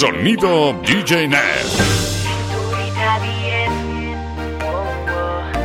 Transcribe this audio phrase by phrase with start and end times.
[0.00, 1.38] Sonido DJ Net.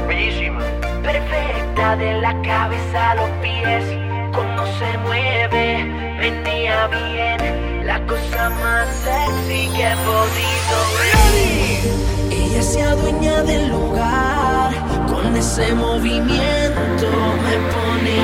[0.09, 0.59] Bellísima.
[1.01, 3.85] Perfecta de la cabeza a los pies.
[4.33, 5.85] Cómo se mueve,
[6.19, 7.85] venía bien.
[7.87, 12.37] La cosa más sexy que he podido ver.
[12.37, 14.73] Ella se adueña del lugar.
[15.07, 17.07] Con ese movimiento
[17.45, 18.17] me pone.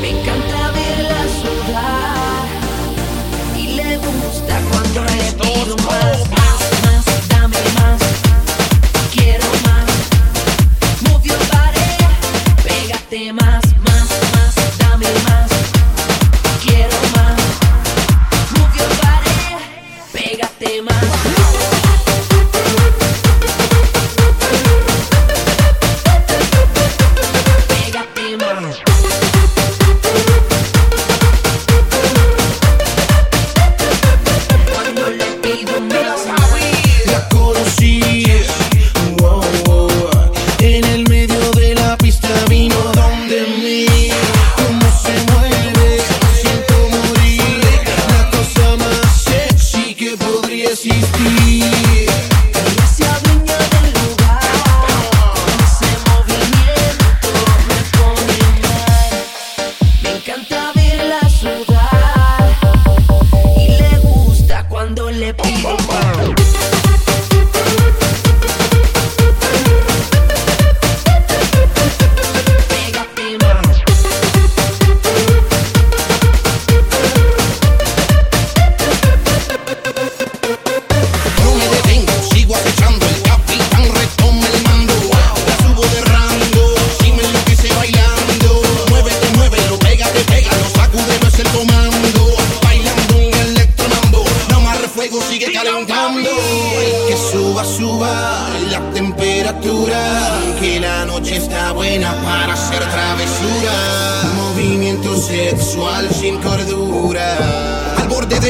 [0.00, 2.17] Me encanta verla sudar.
[4.12, 6.37] gusta cuando respiro más.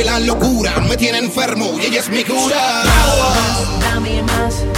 [0.05, 2.85] la locura me tiene enfermo y ella es mi cura.
[2.85, 4.78] Más, dame más.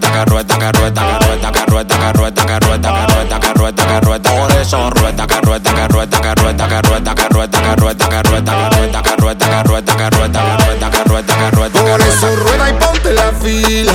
[0.00, 4.30] Rueda, que que que que rueda, que rueda, que que rueda, que rueda.
[4.30, 7.98] Por eso rueda, que rueda, que rueda, que rueda, que rueda, que rueda, que rueda,
[8.00, 11.50] que rueda, que rueda, que rueda, que rueda, que rueda, que rueda, que rueda, que
[11.56, 11.80] rueda.
[11.82, 13.92] Por eso rueda y ponte la fila.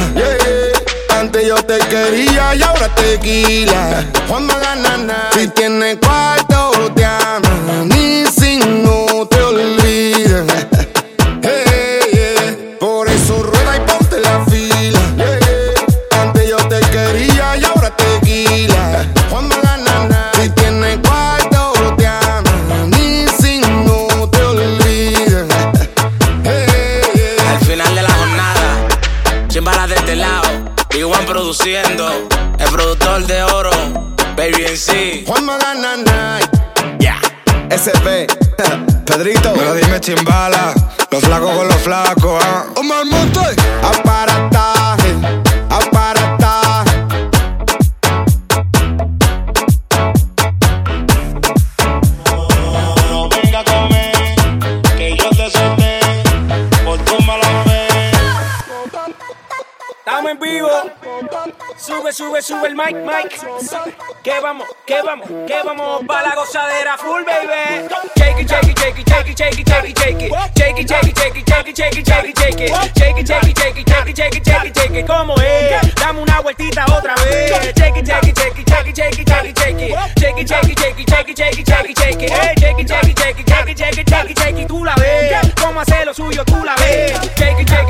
[1.20, 4.04] Antes yo te quería y ahora tequila.
[4.28, 5.30] Juan Maganana.
[5.34, 6.45] Si tienes cuarto,
[63.06, 63.30] mic.
[64.24, 67.88] Que vamos, que vamos, que vamos para la gozadera full, baby.
[68.18, 70.32] Shake it, shake it, shake it, shake it, shake it, shake it, shake it.
[70.58, 72.70] Shake it, shake it, shake it, shake it, shake it, shake it, shake it.
[72.98, 75.06] Shake it, shake it, shake it, shake it, shake it, shake it, shake it.
[75.08, 75.96] ¿Cómo es?
[75.96, 77.52] Dame una vueltita otra vez.
[77.52, 79.96] Shake it, shake it, shake it, shake it, shake it, shake it, shake it.
[80.18, 82.56] Shake it, shake it, shake it, shake it, shake it, shake it, shake it.
[83.76, 85.54] Shake it, shake la ves.
[85.62, 87.12] Cómo suyo, tú la ves.
[87.38, 87.90] Shake it, shake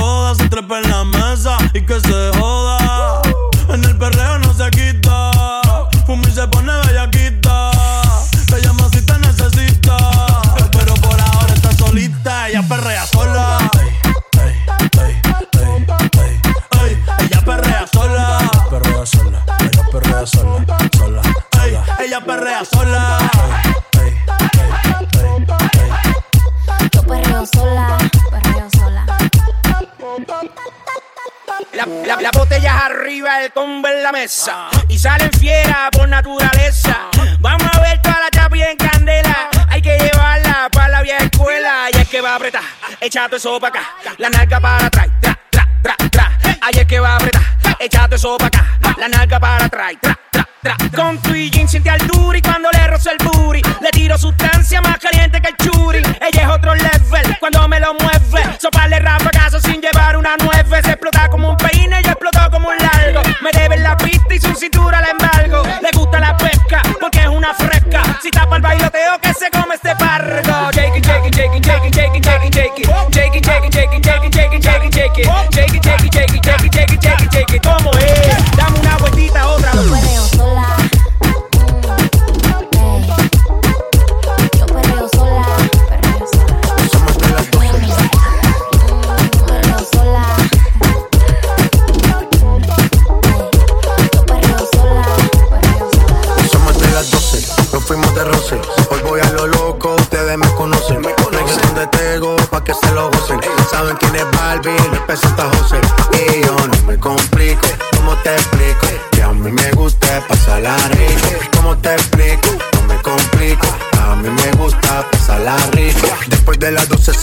[34.87, 37.09] Y salen fiera por naturaleza.
[37.39, 39.49] Vamos a ver toda la chapi en candela.
[39.67, 41.89] Hay que llevarla para la vieja escuela.
[41.91, 42.61] Y es que va a apretar,
[42.99, 43.95] echa todo eso para acá.
[44.19, 46.37] La nalga para atrás, tra, tra, tra, tra.
[46.61, 47.41] Ahí es que va a apretar,
[47.79, 48.95] echa todo eso para acá.
[48.97, 50.77] La nalga para atrás, tra, tra, tra.
[50.95, 52.20] Con tu y jean siente altura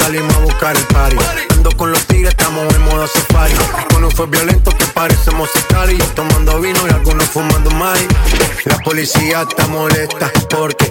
[0.08, 1.16] salimos a buscar el party.
[1.50, 3.52] Ando con los tigres, estamos en modo safari.
[3.94, 8.08] Uno fue violento que parecemos estar y tomando vino y algunos fumando mai.
[8.64, 10.90] La policía está molesta porque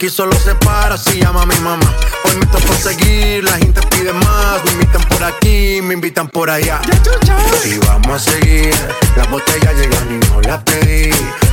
[0.00, 1.94] Aquí solo se para si llama mi mamá.
[2.24, 4.64] Hoy me toca seguir, la gente pide más.
[4.64, 6.80] Me invitan por aquí, me invitan por allá.
[7.66, 8.74] Y vamos a seguir.
[9.14, 11.10] Las botellas llegan y no las pedí.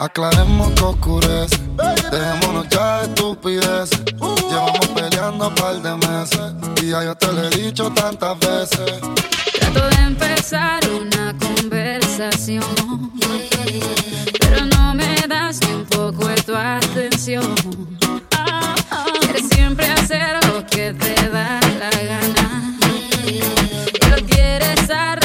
[0.00, 1.58] Aclaremos que oscurece.
[2.10, 4.02] Dejémonos ya de estupideces.
[4.48, 6.54] Llevamos peleando un par de meses.
[6.82, 8.98] Y ya yo te lo he dicho tantas veces.
[9.58, 12.64] Trato de empezar una conversación,
[14.40, 17.54] pero no me das ni un poco de tu atención.
[19.20, 22.78] Quieres siempre hacer lo que te da la gana,
[24.00, 25.19] pero quieres arreglar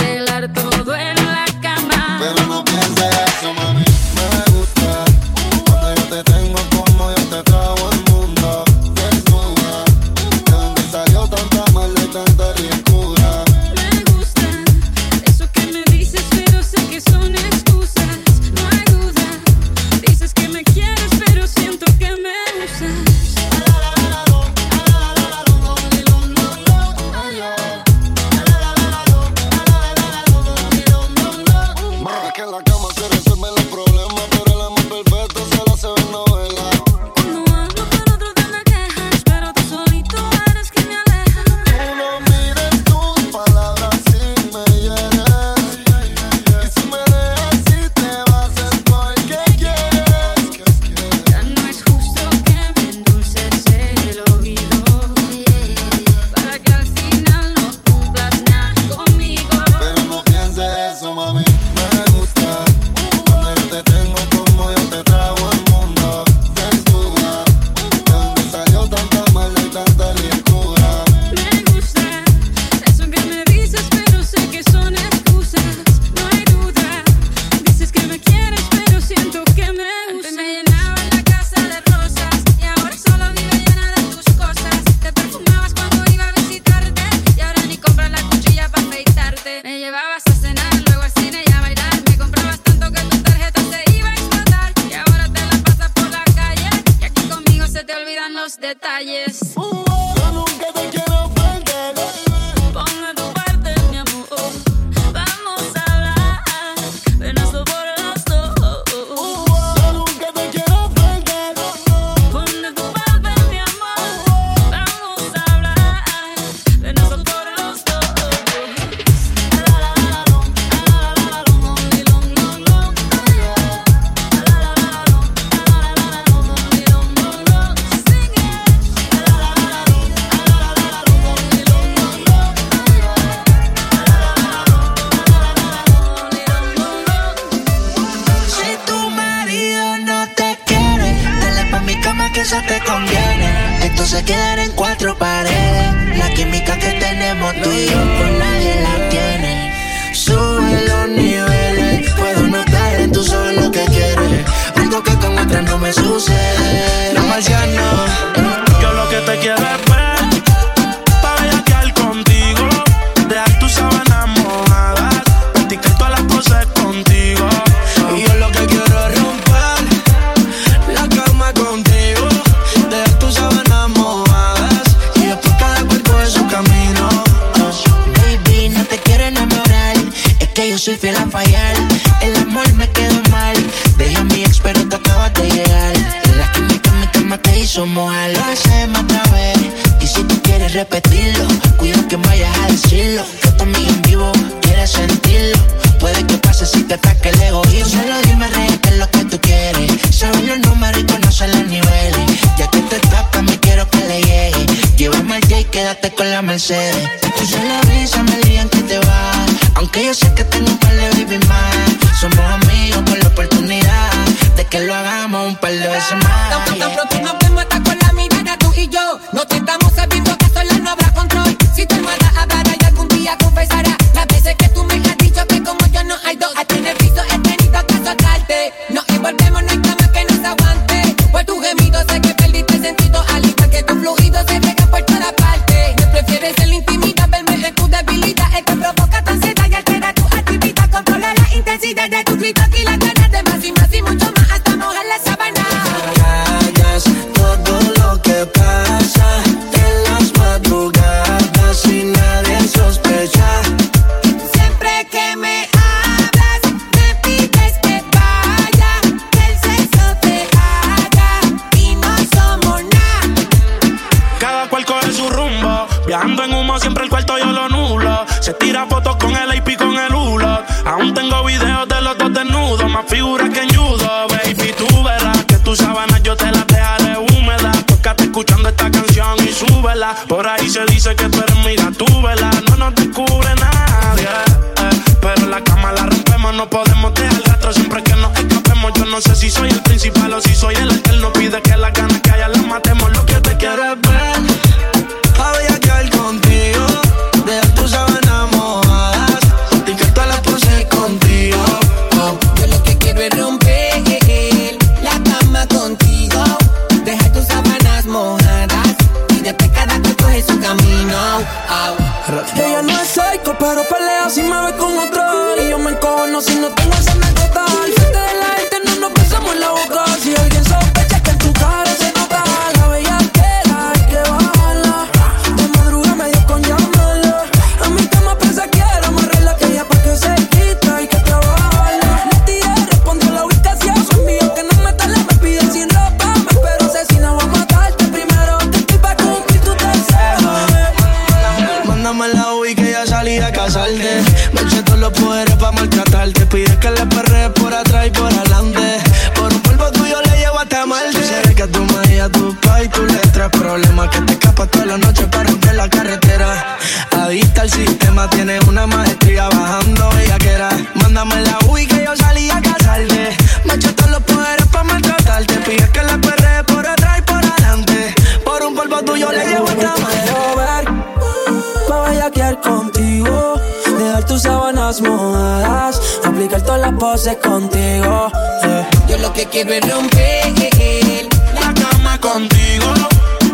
[382.36, 382.88] contigo.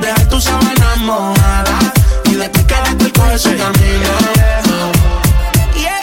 [0.02, 1.84] Deja tu sábanas mojadas
[2.26, 4.10] y después quédate el coche ese camino.
[5.76, 6.02] Yeah.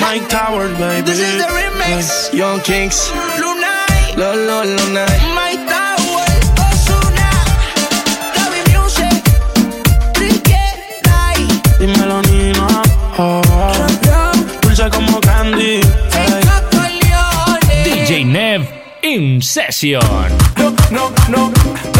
[0.00, 1.02] Mike Tower, baby.
[1.02, 2.32] This is the remix.
[2.32, 3.12] Young Kings.
[3.38, 4.16] Lunay.
[4.16, 5.18] Lolo, Lunay.
[5.38, 5.67] Mike
[19.58, 20.00] Session.
[20.56, 21.97] No, no, no.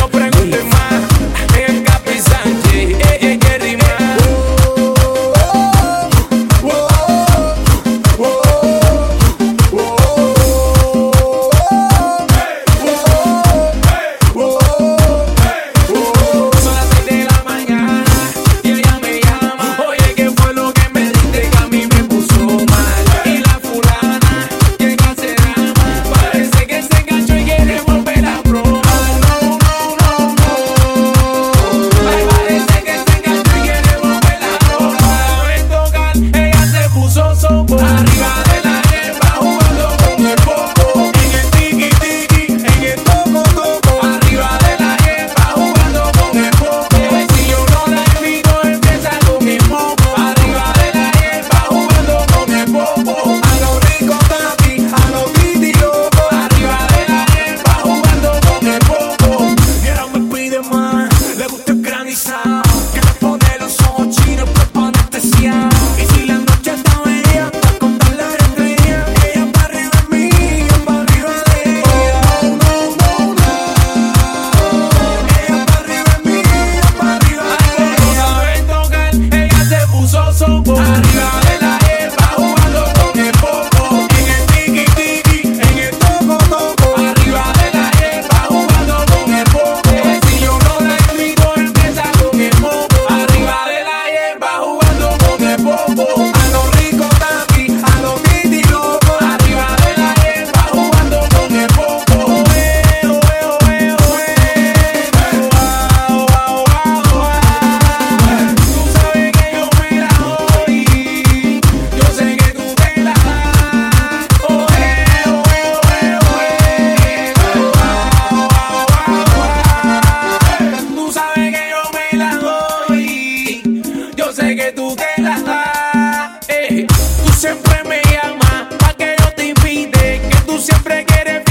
[130.78, 131.47] siempre quiere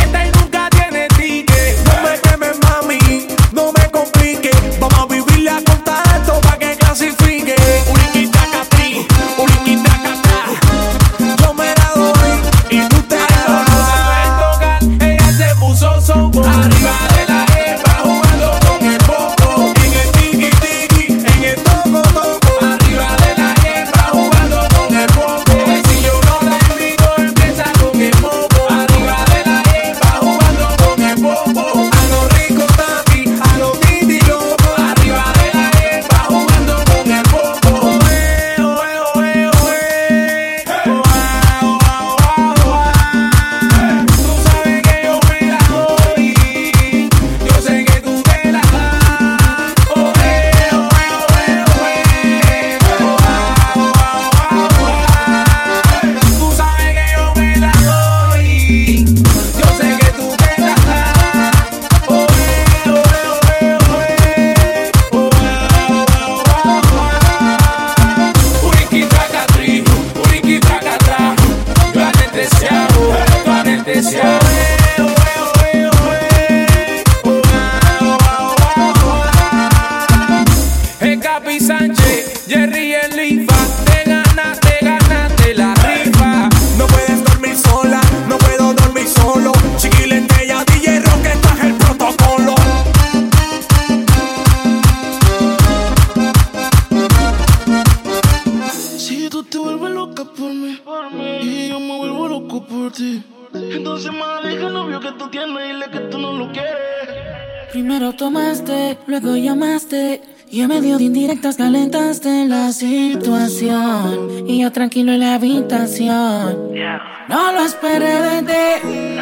[116.06, 119.18] No lo esperé de ti.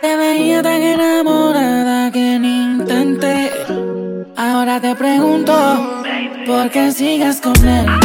[0.00, 3.50] Te veía tan enamorada que ni intenté.
[4.36, 6.02] Ahora te pregunto,
[6.46, 8.01] ¿por qué sigues con él?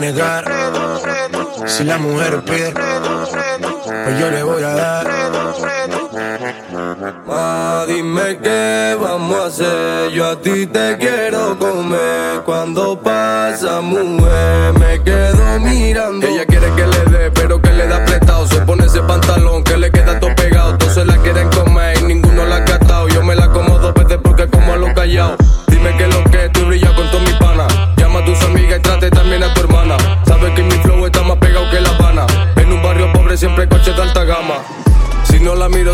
[0.00, 0.44] Negar.
[1.66, 5.06] Si la mujer pide, pues yo le voy a dar.
[7.26, 10.10] Ma, dime qué vamos a hacer.
[10.12, 12.42] Yo a ti te quiero comer.
[12.44, 16.26] Cuando pasa, mujer, me quedo mirando.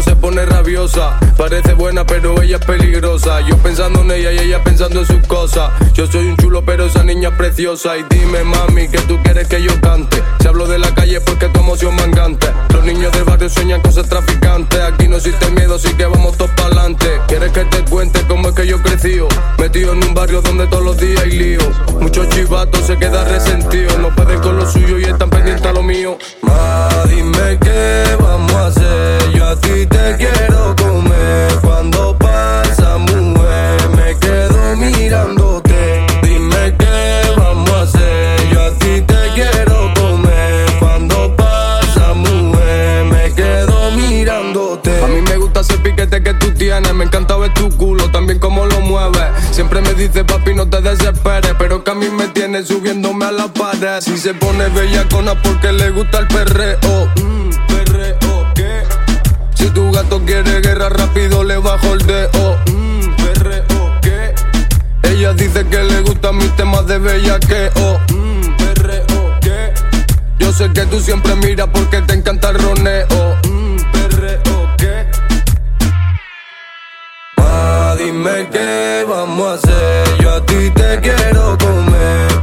[0.03, 1.19] Se pone rabiosa.
[1.37, 3.41] Parece buena pero ella es peligrosa.
[3.41, 5.71] Yo pensando en ella y ella pensando en sus cosas.
[5.95, 7.97] Yo soy un chulo pero esa niña es preciosa.
[7.97, 10.23] Y dime mami que tú quieres que yo cante.
[10.41, 12.49] Si hablo de la calle porque tu emoción mangante.
[12.73, 14.81] Los niños del barrio sueñan cosas traficantes.
[14.81, 17.07] Aquí no existe miedo así que vamos todos para adelante.
[17.29, 19.19] ¿Quieres que te cuente cómo es que yo crecí?
[19.59, 21.61] Metido en un barrio donde todos los días hay lío.
[22.01, 23.99] Muchos chivatos se quedan resentidos.
[23.99, 26.19] No pueden con lo suyo y están pendientes a lo mío.
[26.43, 29.26] Ma, dime qué vamos a hacer.
[30.07, 31.53] Te quiero comer.
[31.63, 36.07] Cuando pasa, mujer, me quedo mirándote.
[36.23, 38.49] Dime qué vamos a hacer.
[38.53, 40.67] Yo a ti te quiero comer.
[40.79, 45.03] Cuando pasa, mujer, me quedo mirándote.
[45.03, 46.95] A mí me gusta ese piquete que tú tienes.
[46.95, 49.33] Me encanta ver tu culo, también cómo lo mueves.
[49.51, 51.55] Siempre me dice, papi, no te desesperes.
[51.59, 54.01] Pero que a mí me tiene subiéndome a la pared.
[54.01, 56.79] Si se pone bellacona porque le gusta el perreo.
[57.17, 57.51] Mm,
[59.97, 62.59] gato quiere guerra rápido le bajo el dedo.
[62.67, 64.35] Mm, perreo, ¿qué?
[65.05, 67.99] Ella dice que le gustan mis temas de bellaqueo.
[68.13, 69.73] Mm, perreo, ¿qué?
[70.39, 73.39] Yo sé que tú siempre miras porque te encanta el roneo.
[73.49, 75.07] Mm, perreo, ¿qué?
[77.39, 80.19] Ma, dime qué vamos a hacer.
[80.21, 82.36] Yo a ti te quiero comer.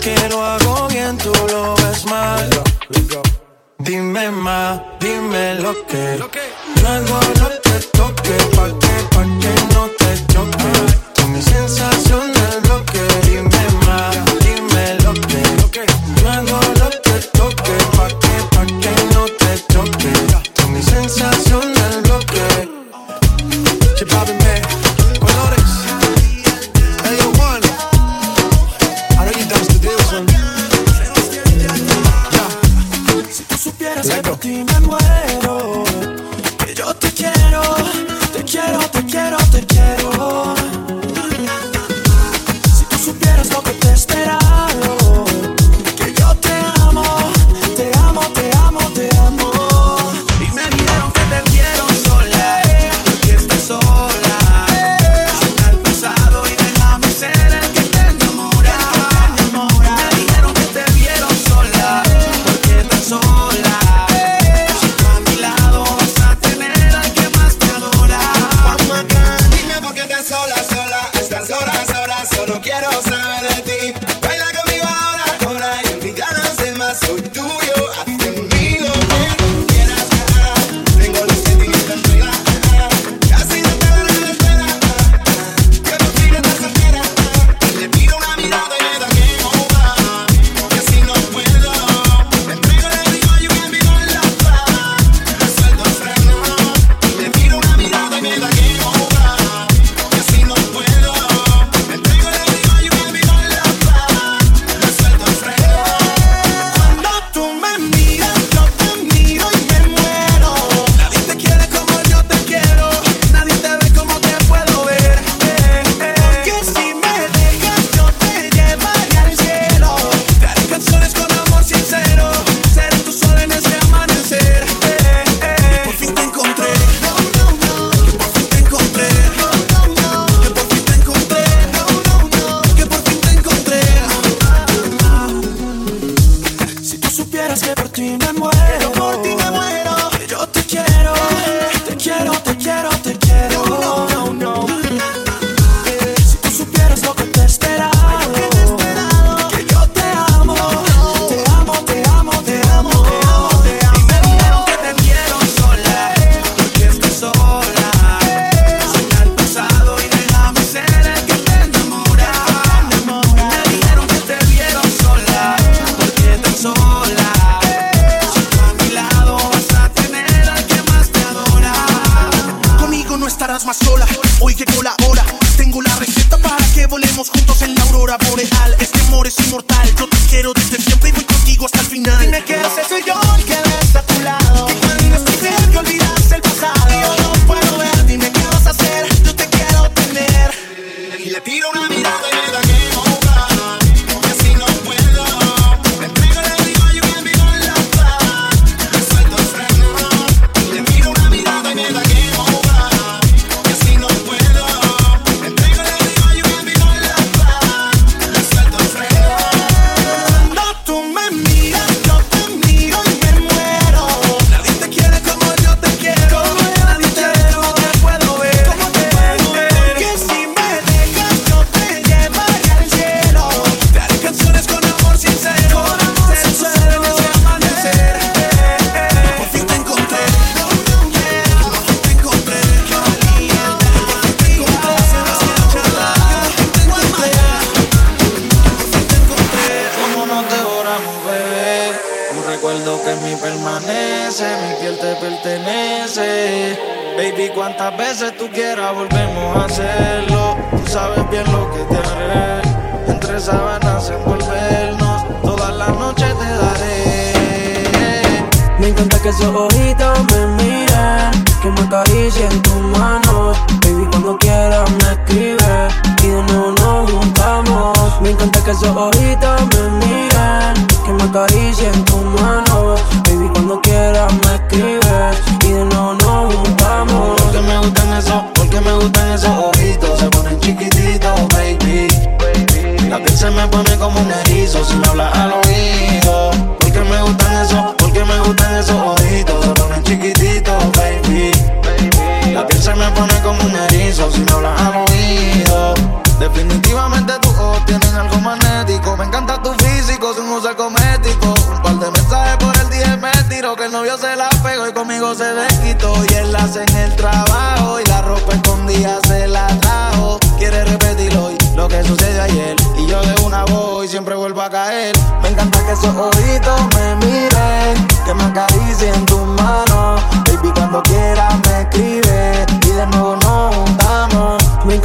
[0.00, 2.48] que lo hago bien, tú lo ves mal.
[3.78, 6.18] Dime más, dime lo que.
[6.82, 11.20] No hago no te toque, pa' que, pa' que no te choque.
[11.20, 11.99] Con mi sensación.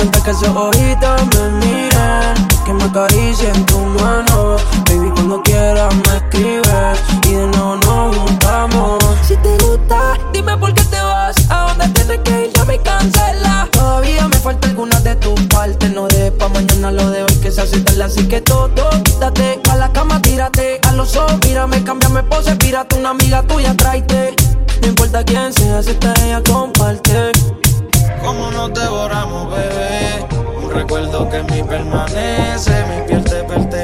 [0.06, 4.58] Antes que esos ojitos me miren, que me acaricien tu mano.
[4.88, 9.04] Baby, cuando quieras me escribes y de nuevo nos juntamos.
[9.28, 11.36] Si te gusta, dime por qué te vas.
[11.50, 13.68] A dónde tienes que ir, ya me cancela.
[13.72, 15.92] Todavía me falta alguna de tus partes.
[15.92, 18.04] No de pa' mañana lo de hoy que se hace tarde.
[18.04, 18.70] Así que todo,
[19.04, 19.60] quítate.
[19.72, 20.82] A la cama, tírate.
[20.88, 22.56] A los ojos, mírame, cámbiame pose.
[22.58, 24.36] Pírate una amiga tuya, tráete.
[24.82, 26.72] No importa quién sea, si está ella con
[31.48, 33.75] en mí permanece, mi piel te pertenece.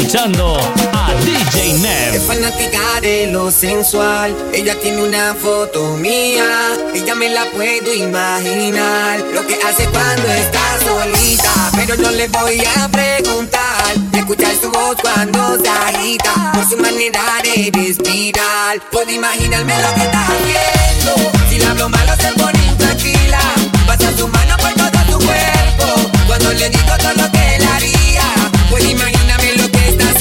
[0.00, 0.56] Escuchando
[0.92, 2.26] a DJ Es Nev.
[2.26, 4.34] fanática de lo sensual.
[4.52, 6.44] Ella tiene una foto mía.
[6.94, 9.20] Ella me la puedo imaginar.
[9.34, 11.52] Lo que hace cuando está solita.
[11.76, 13.94] Pero no le voy a preguntar.
[14.12, 16.52] Escuchar su voz cuando se agita.
[16.54, 18.80] Por su manera de respirar.
[18.90, 21.30] Puedo imaginarme lo que está haciendo.
[21.48, 23.40] Si le hablo malo se pone intranquila.
[23.86, 26.10] Pasa su mano por todo tu cuerpo.
[26.26, 27.29] Cuando le digo todo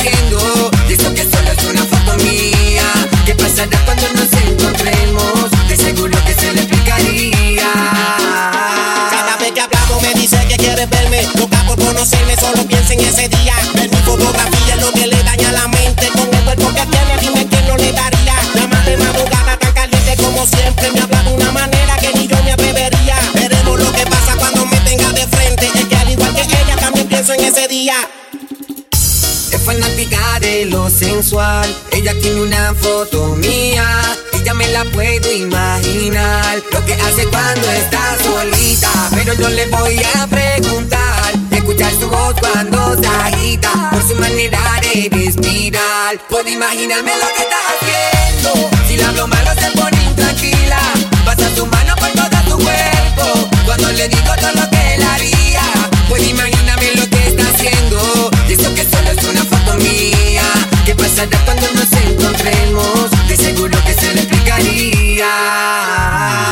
[0.09, 0.71] que haciendo.
[0.87, 2.83] Y que solo es una foto mía.
[3.25, 5.51] ¿Qué pasará cuando nos encontremos?
[5.67, 7.71] De seguro que se le explicaría.
[9.11, 11.21] Cada vez que hablamos me dice que quiere verme.
[11.35, 13.53] Loca por conocerme, solo piensa en ese día.
[13.75, 16.07] Ver mi fotografía es lo que le daña la mente.
[16.09, 18.35] Con el cuerpo que tiene, dime quién no le daría.
[18.55, 20.91] La más de madrugada tan caliente como siempre.
[20.91, 23.15] Me habla de una manera que ni yo me atrevería.
[23.33, 25.69] Veremos lo que pasa cuando me tenga de frente.
[25.73, 27.95] Es que al igual que ella, también pienso en ese día.
[30.59, 31.75] Es fanática de lo sensual.
[31.91, 33.85] Ella tiene una foto mía.
[34.33, 36.61] Ella me la puedo imaginar.
[36.71, 38.89] Lo que hace cuando está solita.
[39.15, 41.33] Pero no le voy a preguntar.
[41.51, 43.89] Escuchar su voz cuando se agita.
[43.91, 46.19] Por su manera de respirar.
[46.29, 48.69] Puedo imaginarme lo que está haciendo.
[48.87, 50.79] Si le hablo malo se pone intranquila.
[51.25, 53.49] Pasa su mano por todo tu cuerpo.
[53.65, 55.61] Cuando le digo todo lo que él haría.
[56.09, 56.58] Puedo imaginarme
[61.19, 63.09] pasará cuando nos encontremos?
[63.27, 65.27] De seguro que se le explicaría.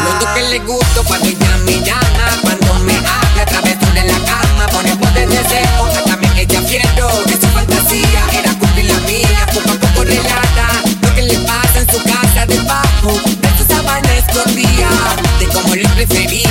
[0.04, 4.20] Lo no que le gusto cuando ella me llama, cuando me habla, travesura en la
[4.26, 5.88] cama, pone poder de deseo.
[6.06, 10.68] También ella quiero que su fantasía era cumplir la mía, poco a poco relata
[11.02, 14.90] lo que le pasa en su casa debajo de su sabana escondida,
[15.40, 16.47] de cómo le prefería.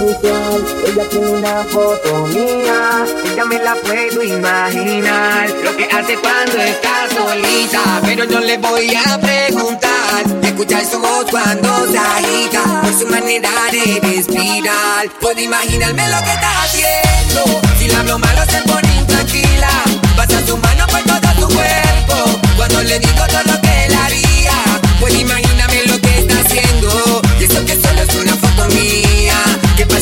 [0.00, 5.50] Ella tiene una foto mía, ella me la puedo imaginar.
[5.62, 10.24] Lo que hace cuando está solita, pero yo le voy a preguntar.
[10.42, 15.10] Escuchar su voz cuando se agita, por su manera de respirar.
[15.20, 17.60] Puedo imaginarme lo que está haciendo.
[17.78, 19.68] Si le hablo malo se pone intranquila.
[20.16, 22.40] Pasa su mano por todo tu cuerpo.
[22.56, 24.52] Cuando le digo todo lo que él haría,
[24.98, 27.20] puedo imaginarme lo que está haciendo.
[27.38, 29.19] Y eso que solo es una foto mía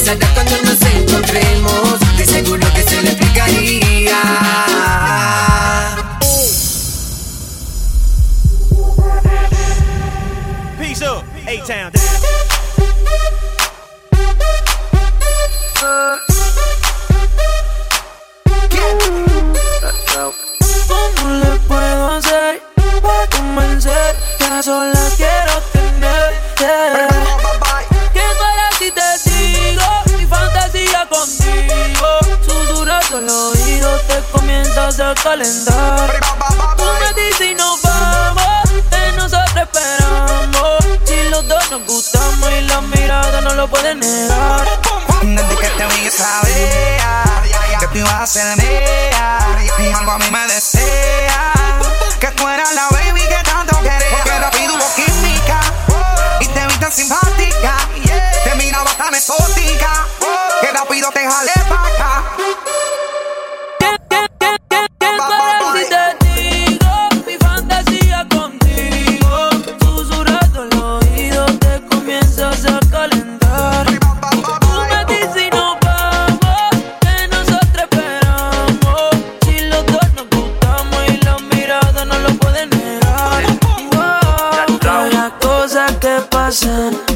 [0.09, 2.01] pasará cuando nos encontremos?
[2.17, 4.21] De seguro que se lo explicaría.
[10.79, 11.93] Peace up, A-Town.
[20.89, 22.63] ¿Cómo le puedo hacer
[23.03, 27.08] para convencer que a solas quiero tenerte?
[34.07, 36.21] te comienzas a calentar.
[36.77, 40.85] Tú me dices y nos vamos, que nosotros esperamos.
[41.05, 44.67] Si los dos nos gustamos y la mirada no lo pueden negar.
[45.23, 47.23] Desde que te vi sabía
[47.81, 49.39] que tú ibas a ser mía.
[49.79, 51.53] Y algo a mí me desea
[52.21, 54.11] que tú eras la baby que tanto quería.
[54.11, 55.61] Porque rápido hubo química
[56.41, 57.77] y te vi tan simpática.
[58.45, 60.07] Te miraba tan exótica
[60.61, 62.38] que rápido te jalé para acá.
[86.49, 87.08] pasan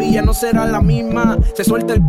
[0.00, 1.38] y ya no será la misma.
[1.54, 2.00] Se suelta el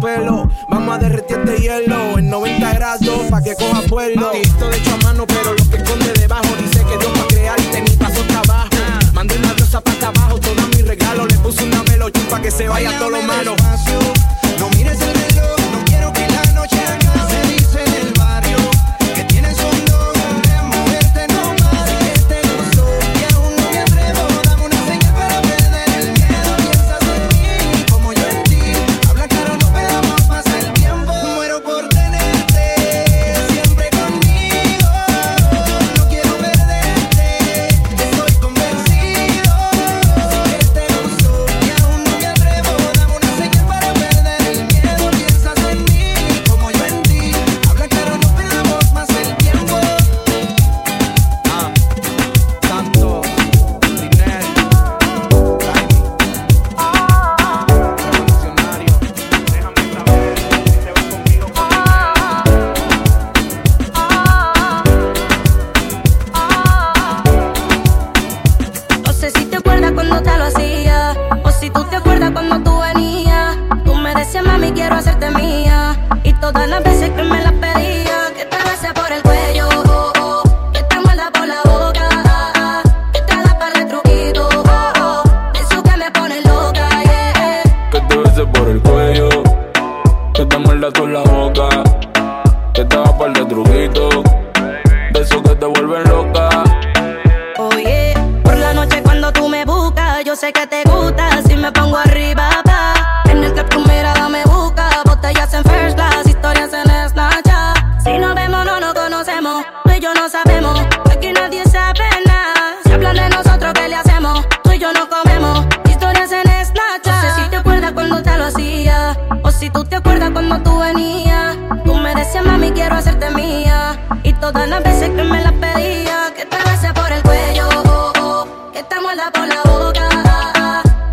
[128.90, 130.10] te muerda por la boca.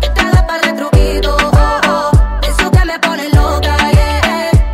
[0.01, 1.43] Que te da par de truquitos.
[1.43, 2.11] Oh, oh,
[2.43, 3.77] eso que me pone loca.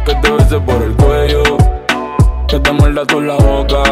[0.06, 1.44] Que te beses por el cuello.
[2.48, 3.84] Que te muerda por la boca.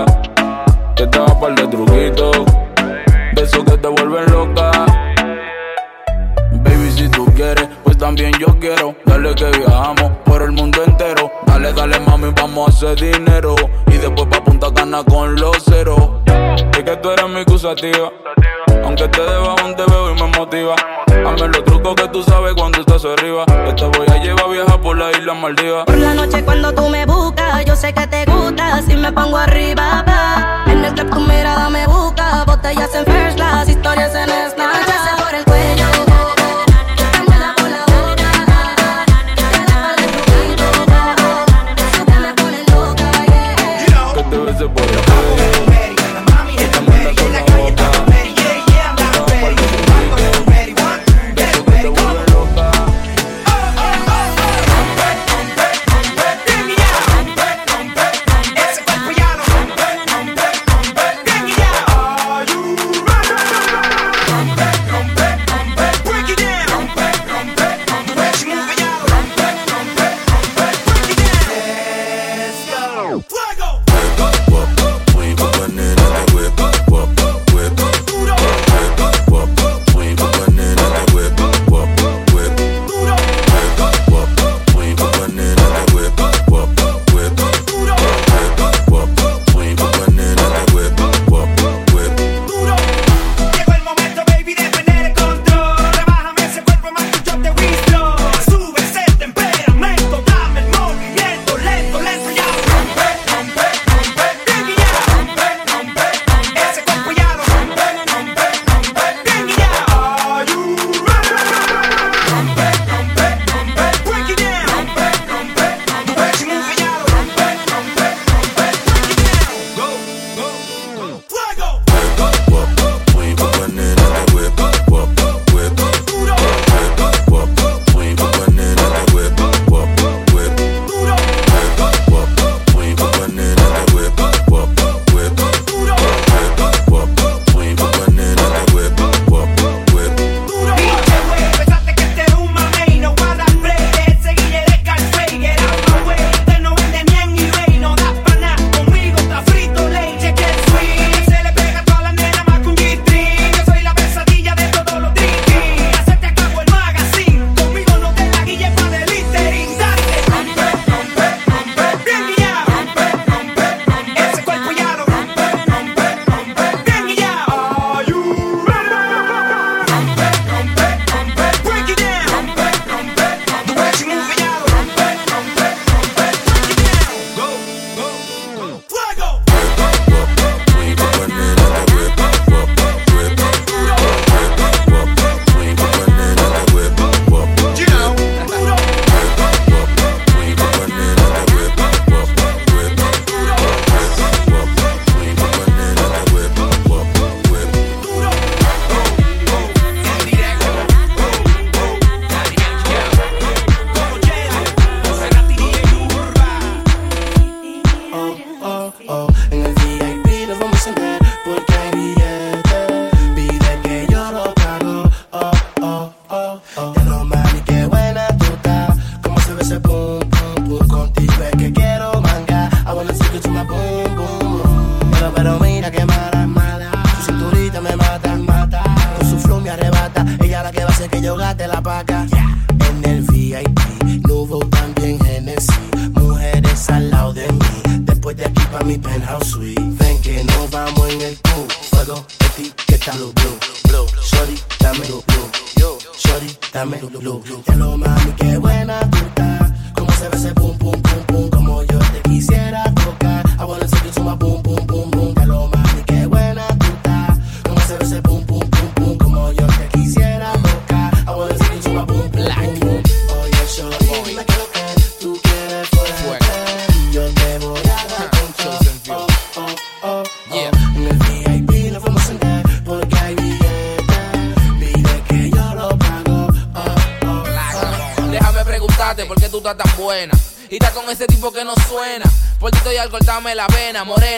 [0.95, 2.45] Que te da par de truquitos.
[3.33, 4.71] De eso que te vuelven loca.
[6.51, 8.95] Baby, si tú quieres, pues también yo quiero.
[9.05, 11.31] Dale que viajamos por el mundo entero.
[11.45, 13.55] Dale, dale, mami, vamos a hacer dinero.
[13.87, 16.09] Y después pa' Punta Cana con los ceros.
[16.73, 18.11] Es que tú eres mi acusativa.
[18.89, 20.73] Aunque te debajo te veo y me motiva.
[21.07, 23.45] Hazme los trucos que tú sabes cuando estás arriba.
[23.45, 25.85] Que te voy a llevar a viajar por la isla Maldivas.
[25.85, 28.81] Por la noche cuando tú me buscas, yo sé que te gusta.
[28.81, 30.63] Si me pongo arriba, pa.
[30.71, 32.43] En el club tu mirada me busca.
[32.45, 35.23] Botellas en first class, historias en Snapchat.
[35.23, 36.08] por el cuello.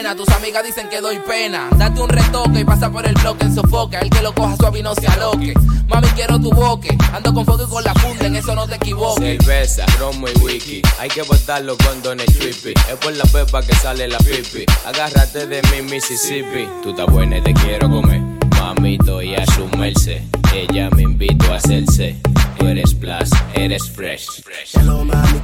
[0.02, 1.68] Tus amigas dicen que doy pena.
[1.78, 4.00] Date un retoque y pasa por el bloque en sofoca.
[4.00, 5.54] El que lo coja suave y no se aloque.
[5.88, 6.98] Mami, quiero tu boque.
[7.12, 9.38] Ando con fuego y con la funda, en eso no te equivoques.
[9.38, 10.82] Cerveza, romo y wiki.
[10.98, 12.74] Hay que botarlo con Don Trippy.
[12.90, 14.66] Es por la pepa que sale la pipi.
[14.84, 16.68] Agárrate de mi Mississippi.
[16.82, 18.20] Tú estás buena y te quiero comer.
[18.58, 20.20] Mamito y a su merced.
[20.52, 22.16] Ella me invitó a hacerse.
[22.58, 24.42] Tú eres plus, eres fresh.
[24.42, 24.74] fresh.
[24.74, 25.40] Hello, mami,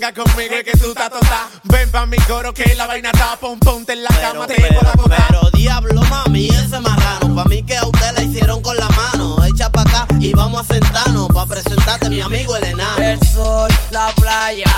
[0.00, 1.48] ganga conmigo es que tú estás tota.
[1.64, 4.74] Ven pa' mi coro que la vaina está pon, ponte en la cama, pero, te
[4.74, 5.26] voy a botar.
[5.28, 9.44] Pero diablo, mami, ese marrano, pa' mí que a usted la hicieron con la mano.
[9.44, 13.02] Echa pa' acá y vamos a sentarnos pa' presentarte mi amigo el enano.
[13.02, 14.72] El sol, la playa,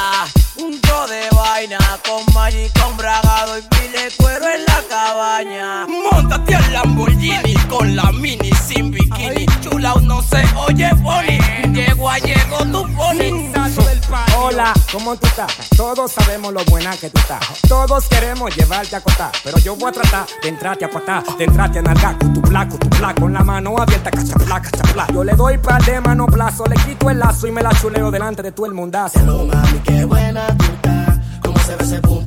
[0.57, 5.87] un punto de vaina, con Magic, con bragado y pile cuero en la cabaña.
[5.87, 9.47] Montate al Lamborghini con la mini sin bikini, Ay.
[9.61, 11.39] chula no se oye pony.
[11.39, 13.53] Eh, llegó, llegó tu pony.
[14.37, 15.53] Hola, ¿cómo tú estás?
[15.77, 17.41] Todos sabemos lo buena que tú estás.
[17.67, 21.45] Todos queremos llevarte a cotar, pero yo voy a tratar de entrarte a patar, de
[21.45, 25.07] entrarte a nalgar con tu placo, tu placo, con la mano abierta, cachapla, cachapla.
[25.15, 28.11] Yo le doy par de mano plazo, le quito el lazo y me la chuleo
[28.11, 29.19] delante de todo el mundazo.
[29.19, 32.22] Hello, mami, qué buena tú estás, cómo se ve ese boom?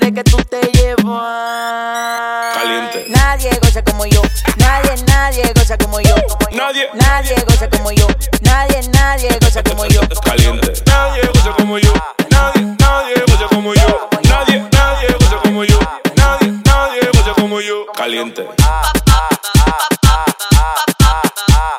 [0.00, 2.56] que tú te llevas.
[2.56, 3.06] Caliente.
[3.08, 4.22] Nadie goza como yo.
[4.56, 6.14] Nadie, nadie goza como yo.
[6.52, 6.88] Nadie.
[6.94, 8.06] Nadie goza como yo.
[8.42, 10.00] Nadie, nadie goza como yo.
[10.24, 10.72] Caliente.
[10.86, 11.92] Nadie goza como yo.
[12.30, 14.08] Nadie, nadie goza como yo.
[14.22, 15.80] Nadie, nadie goza como yo.
[16.16, 17.86] Nadie, nadie goza como yo.
[17.92, 18.46] Caliente.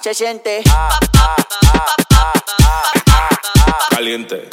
[0.01, 0.61] Se siente.
[3.89, 4.49] Caliente.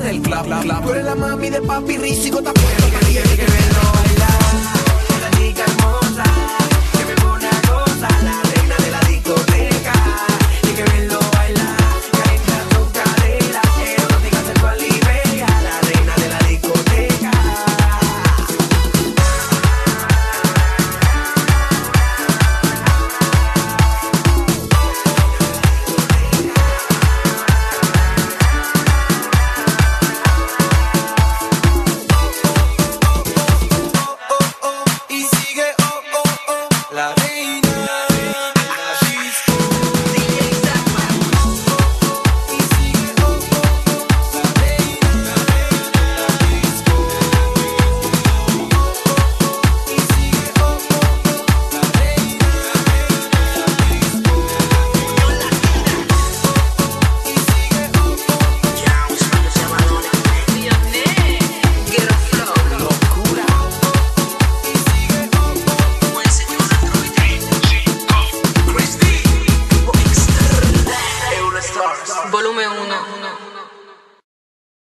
[0.00, 0.46] del club.
[0.82, 2.45] Tú eres la mami de papi Rizzi con